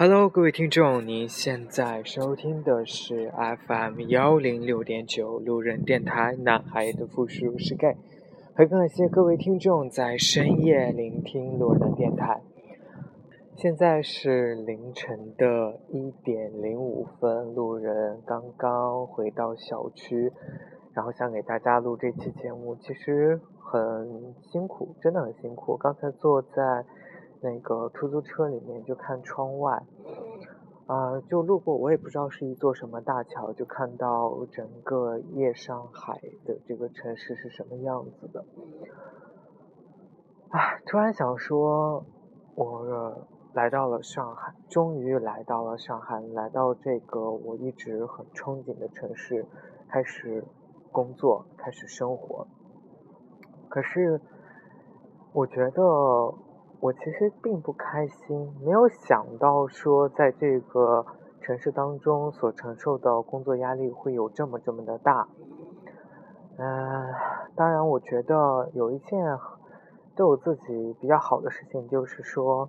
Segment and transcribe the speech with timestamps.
[0.00, 3.32] Hello，各位听众，您现在收听的是
[3.66, 7.96] FM 幺零六点九路人电台，男孩的复数是 gay。
[8.54, 12.40] 很感谢各位听众在深夜聆听路人电台。
[13.56, 20.32] 现在是凌晨的一点零五分，路人刚刚回到小区，
[20.94, 25.76] 然后想给大家录这期节目，其实很辛苦，真的很辛苦。
[25.76, 26.84] 刚才坐在。
[27.40, 29.80] 那个出租车里面就看窗外，
[30.86, 38.44] 啊，就路过，我也不知道是一座什么大桥，就看到整个夜上海的这个城市是什么样子的。
[40.48, 42.04] 啊，突然想说，
[42.56, 49.46] 我来到了上海，终于来到了上海，来到这个我一直很憧憬的城市，
[49.88, 50.44] 开始
[50.90, 52.48] 工作，开始生活。
[53.68, 54.20] 可是，
[55.32, 56.34] 我觉得。
[56.80, 61.04] 我其实并不开心，没有想到说在这个
[61.40, 65.26] 城市当中所承受的工作压力会有这么这么的大。
[66.56, 67.14] 嗯，
[67.56, 69.38] 当然，我觉得有一件
[70.14, 72.68] 对我自己比较好的事情，就是说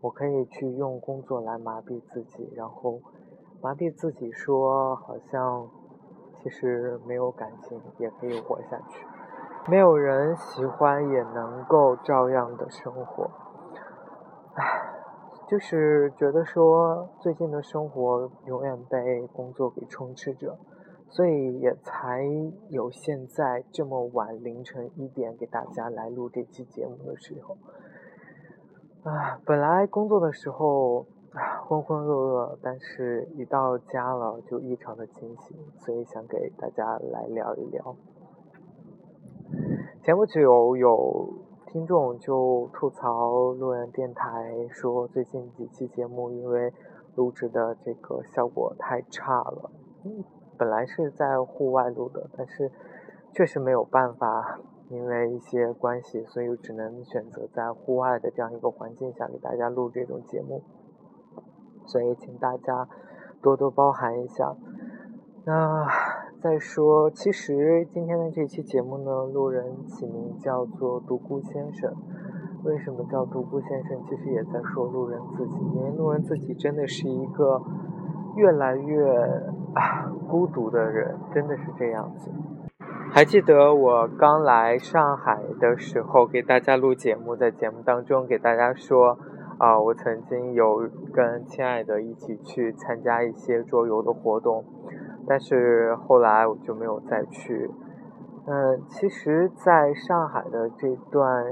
[0.00, 3.00] 我可以去用工作来麻痹自己，然后
[3.60, 5.68] 麻痹自己说好像
[6.42, 9.04] 其实没有感情也可以活下去。
[9.68, 13.28] 没有人喜欢也能够照样的生活，
[14.54, 14.64] 唉，
[15.48, 20.56] 就是觉得说最近的生活永远被工作给充斥着，
[21.08, 22.24] 所以也才
[22.68, 27.56] 有现在这么晚凌晨一点给大家来录这期节目的时候。
[29.02, 37.96] 啊，本来工作的时候啊浑浑噩噩，但是一到家了就异常的清醒，所以想给大家来聊一聊。
[40.06, 41.34] 前不久有
[41.66, 46.72] 听众就吐槽路人电台，说最近几期节目因为
[47.16, 49.68] 录制的这个效果太差了。
[50.04, 50.22] 嗯，
[50.56, 52.70] 本来是在户外录的，但是
[53.32, 60.62] 确实没有办法，因为一些关系，所以只能选择在户外的这样一个环境下给大家录这种节目。
[61.84, 62.88] 所以请大家
[63.42, 64.54] 多多包涵一下。
[65.44, 65.84] 那
[66.42, 71.92] 再说，其实今天的这期节目呢，路人起名叫做独孤先生。
[72.62, 73.98] 为什么叫独孤先生？
[74.04, 77.60] 其实也在说路人自己，因为路人自己真的是一个
[78.36, 79.42] 越来越
[80.28, 82.30] 孤独的人，真的是这样子。
[83.10, 89.18] 还记得我刚来上海的时候，给大家录节目，在节目当中给大家说
[89.58, 94.64] 啊，我曾经有跟亲爱的一起去参加一些桌游的活动。
[95.26, 97.70] 但是后来我就没有再去。
[98.48, 101.44] 嗯，其实，在上海的这段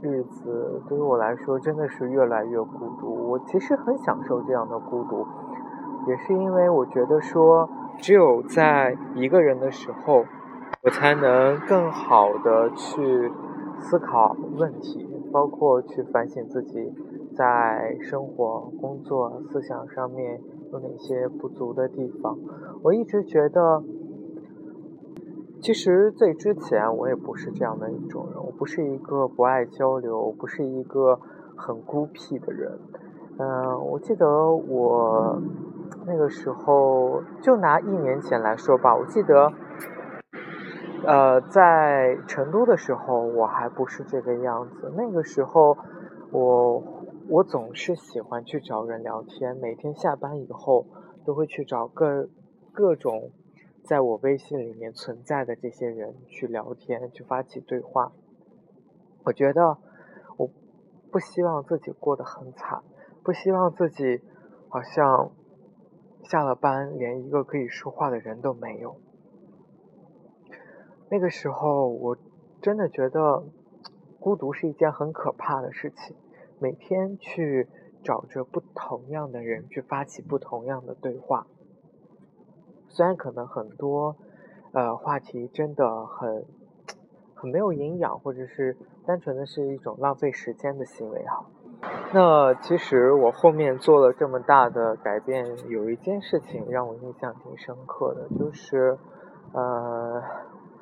[0.00, 3.30] 日子，对于我来说真的是越来越孤独。
[3.30, 5.24] 我其实很享受这样的孤独，
[6.08, 10.24] 也是因为我觉得说，只有在一个人的时候，
[10.82, 13.30] 我才能更好的去
[13.78, 16.92] 思考问题，包括去反省自己
[17.36, 20.40] 在生活、工作、思想上面。
[20.72, 22.38] 有哪些不足的地方？
[22.82, 23.82] 我一直觉得，
[25.60, 31.20] 其实最之前我也不是这样的一种人，我不是一个不爱交流，不是一个
[31.56, 32.78] 很孤僻的人。
[33.38, 35.38] 嗯，我记得我
[36.06, 39.52] 那个时候，就拿一年前来说吧，我记得，
[41.04, 44.90] 呃，在成都的时候，我还不是这个样子。
[44.96, 45.76] 那个时候，
[46.30, 46.82] 我。
[47.28, 50.86] 我总是喜欢去找人聊天，每天下班以后
[51.24, 52.28] 都会去找各
[52.72, 53.30] 各种
[53.84, 58.12] 在我微信里面存在的这些人去聊天，去发起对话。
[59.24, 59.78] 我觉得
[60.36, 60.50] 我
[61.10, 62.82] 不希望自己过得很惨，
[63.22, 64.20] 不希望自己
[64.68, 65.30] 好像
[66.24, 68.96] 下了班连一个可以说话的人都没有。
[71.08, 72.16] 那个时候我
[72.60, 73.44] 真的觉得
[74.18, 76.16] 孤独是一件很可怕的事情。
[76.62, 77.66] 每天去
[78.04, 81.48] 找着不同样的人去发起不同样的对话，
[82.88, 84.14] 虽然可能很多
[84.70, 86.44] 呃话题真的很
[87.34, 91.44] 很没有营养，或者是单纯的是一种浪费时间的行为哈。
[92.14, 98.96] 那其实我后面做了这么大的改变，有一件事情让我印象挺深刻的，就是
[99.52, 100.22] 呃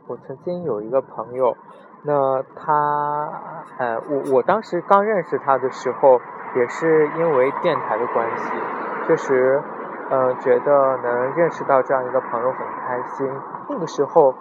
[0.09, 1.57] 我曾经有一个朋友。
[2.03, 3.29] 那他，
[3.79, 6.19] 呃，我我当时刚认识他的时候，
[6.57, 8.53] 也是因为电台的关系，
[9.07, 9.63] 确实，
[10.11, 13.31] 呃，觉得能认识到这样一个朋友很开心。
[13.69, 14.35] 那个时候，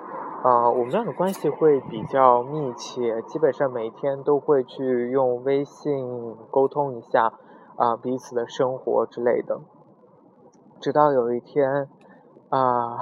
[0.44, 7.34] 呃，我们俩的关系会比较密切，基本上每天都会去用微信沟通一下，
[7.76, 9.60] 啊彼此的生活之类的。
[10.80, 11.90] 直到有一天，
[12.50, 12.98] 啊，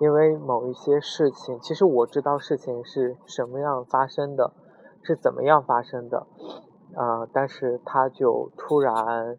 [0.00, 4.52] 因为某一些事情，其实我知道事情是什么样发生的，
[5.02, 6.26] 是怎么样发生的，
[6.94, 9.36] 啊，但是他就突然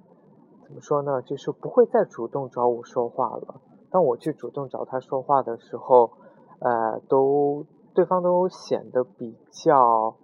[0.63, 1.21] 怎么说呢？
[1.21, 3.61] 就是不会再主动找我说话了。
[3.91, 6.11] 当我去主动找他说话的时候，
[6.59, 10.15] 呃，都对方都显得比较，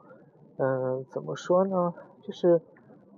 [0.57, 1.93] 嗯，怎么说呢？
[2.21, 2.61] 就是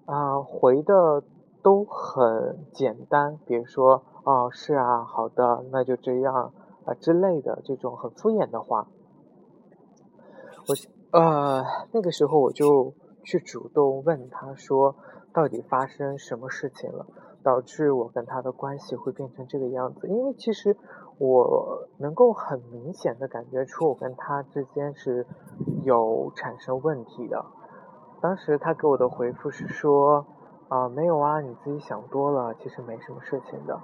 [0.05, 1.23] 啊，回的
[1.61, 6.51] 都很简单，比如说，哦，是啊，好的，那就这样
[6.85, 8.87] 啊之类的这种很敷衍的话。
[10.67, 10.75] 我
[11.11, 12.93] 呃，那个时候我就
[13.23, 14.95] 去主动问他说，
[15.33, 17.05] 到底发生什么事情了？
[17.43, 20.77] 导致我跟他的关系会变成这个样子，因为其实
[21.17, 25.27] 我能够很明显的感觉出我跟他之间是
[25.83, 27.45] 有产生问题的。
[28.21, 30.25] 当时他给我的回复是说，
[30.73, 33.79] 啊没有啊，你自己想多了，其实没什么事情的。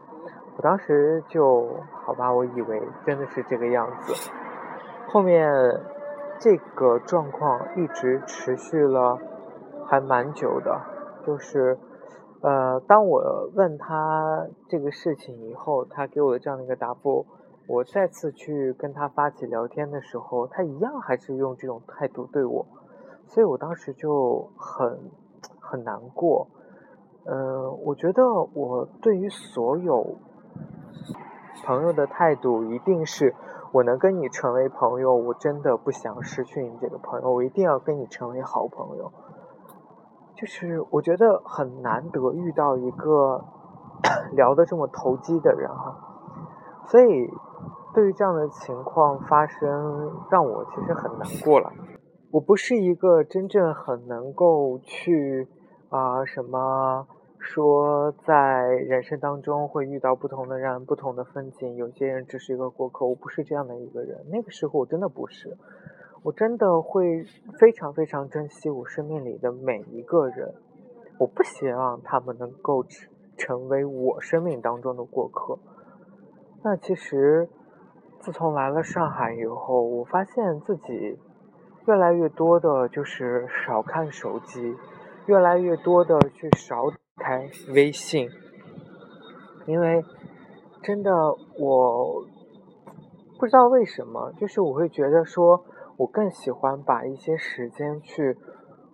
[0.57, 4.31] 我当时就好吧，我以为真的是这个样子。
[5.07, 5.53] 后面
[6.39, 9.19] 这个状况一直持续了
[9.85, 10.81] 还蛮久的，
[11.27, 11.77] 就是。
[12.41, 17.25] 呃，当我问他这个事情以后，他给我的这样的一个答复，
[17.67, 22.65] 我再次去跟他发起聊天的时候，他一样还是用这种态度对我，
[23.27, 24.97] 所以我当时就很
[25.59, 26.47] 很难过。
[27.25, 28.23] 嗯，我觉得
[28.53, 30.15] 我对于所有
[31.63, 33.35] 朋友的态度，一定是
[33.71, 39.11] 我能跟你成为朋友，我真的不想失去你这个朋友，我一定要跟你成为好朋友。
[40.35, 43.43] 就是我觉得很难得遇到一个
[44.33, 45.97] 聊得这么投机的人哈，
[46.87, 47.29] 所以
[47.93, 51.69] 对于这样的情况发生，让我其实很难过了。
[52.31, 55.49] 我不是一个真正很能够去
[55.89, 57.07] 啊什么
[57.39, 64.25] 说在人生当中会遇到不同的人、不同的风景，有些人只是一个过客，我不是这样的一个人。
[64.31, 65.57] 那个时候我真的不是。
[66.21, 67.23] 我真的会
[67.57, 70.53] 非常非常珍惜我生命里的每一个人，
[71.17, 72.83] 我不希望他们能够
[73.37, 75.57] 成为我生命当中的过客。
[76.61, 77.47] 那其实，
[78.19, 81.17] 自从来了上海以后，我发现自己
[81.87, 84.75] 越来越多的就是少看手机，
[85.29, 88.27] 越来越多的去少开微信，
[89.67, 90.03] 因为
[90.81, 91.11] 真的
[91.59, 92.25] 我
[93.37, 95.63] 不知道为什么，就是我会觉得说。
[95.99, 98.37] 我更喜欢把一些时间去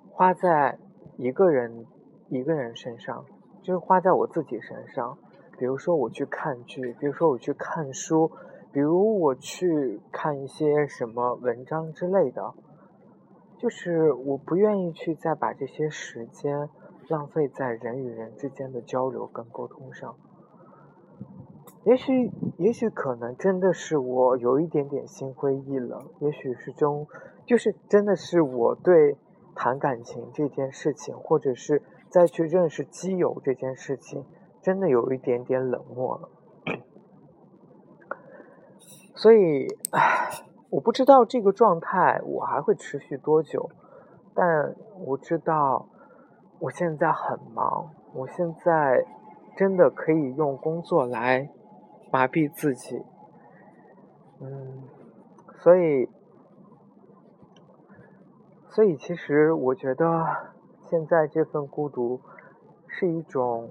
[0.09, 0.79] 花在
[1.17, 1.85] 一个人
[2.29, 3.23] 一个人身上，
[3.61, 5.15] 就是花在我自己身上。
[5.59, 8.31] 比如说我去看剧，比如说我去看书，
[8.73, 12.55] 比如我去看一些什么文章之类的。
[13.65, 16.69] 就是我不愿意去再把这些时间
[17.07, 20.15] 浪费在人与人之间的交流跟沟通上。
[21.83, 26.11] 也许，也许可能真的是我有一点点心灰意冷。
[26.19, 27.07] 也许是中，
[27.47, 29.17] 就是真的是我对
[29.55, 31.81] 谈感情这件事情，或者是
[32.11, 34.25] 再去认识基友这件事情，
[34.61, 36.29] 真的有一点点冷漠了。
[39.17, 40.29] 所以，唉，
[40.75, 43.69] 我不知道这个状态我还会持续多久，
[44.33, 44.75] 但
[45.05, 45.87] 我知道
[46.59, 49.05] 我现在很忙，我现在
[49.55, 51.49] 真的可以用工作来。
[52.11, 53.03] 麻痹自己，
[54.39, 54.83] 嗯，
[55.57, 56.09] 所以，
[58.69, 60.25] 所以其实我觉得
[60.89, 62.21] 现在这份孤独
[62.87, 63.67] 是一种，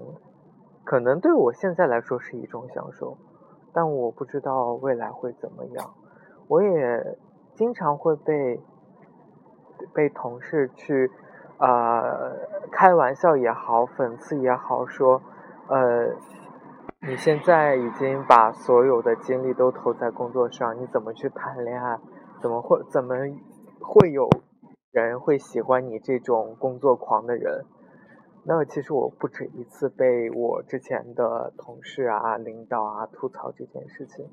[0.83, 3.17] 可能对我现在来说是一种享受，
[3.73, 5.93] 但我不知道未来会怎么样。
[6.47, 7.17] 我也
[7.53, 8.59] 经常会被
[9.93, 11.11] 被同事去
[11.57, 12.37] 呃
[12.71, 15.21] 开玩笑也好，讽刺也好，说
[15.67, 16.15] 呃。
[17.07, 21.99] 你现在已经把所有的精力都投在工作上，你怎么去谈恋爱？
[22.41, 23.13] 怎么会怎么
[23.79, 24.27] 会有
[24.91, 27.63] 人会喜欢你这种工作狂的人？
[28.43, 34.27] 那其实我不止一次被我之前的同事啊、领导啊吐槽这件事情。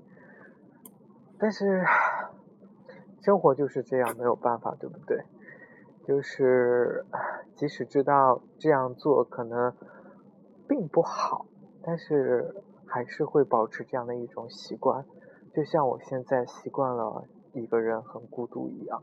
[1.43, 1.85] 但是
[3.21, 5.25] 生活就是这样，没有办法，对不对？
[6.07, 7.05] 就是
[7.57, 9.75] 即使知道这样做可能
[10.69, 11.47] 并不好。
[11.85, 15.05] 但是还是会保持这样的一种习惯，
[15.53, 19.03] 就像我现在习惯了一个人很孤独一样。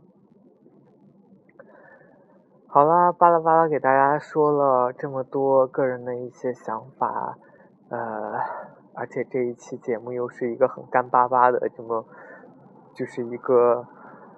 [2.68, 7.38] 好啦，巴拉巴拉给大家说了这么多个人的一些想法，
[7.90, 8.40] 呃，
[8.94, 12.06] 而且这一期节目又是一个很干巴巴的，这么
[13.00, 13.88] 就是一个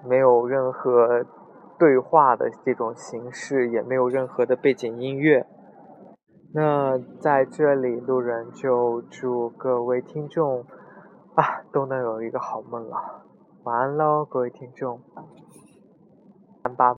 [0.08, 1.26] 没有任何
[1.80, 5.48] 对话的这种形式，也没有任何的背景音乐。
[6.54, 10.64] 那在这里，路人就祝各位听众
[11.34, 13.24] 啊都能有一个好梦了。
[13.64, 15.00] 晚安喽，各位听众。
[16.62, 16.90] 安吧